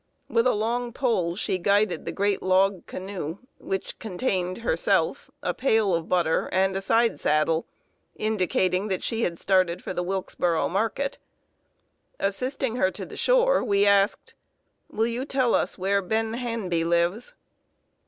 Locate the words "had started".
9.21-9.83